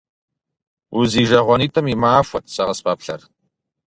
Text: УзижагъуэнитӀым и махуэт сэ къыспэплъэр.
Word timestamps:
УзижагъуэнитӀым 0.97 1.85
и 1.93 1.95
махуэт 2.01 2.45
сэ 2.53 2.63
къыспэплъэр. 2.67 3.21